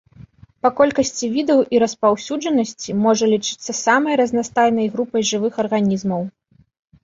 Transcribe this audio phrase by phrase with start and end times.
[0.65, 6.21] Па колькасці відаў і распаўсюджанасці можа лічыцца самай разнастайнай групай жывых арганізмаў.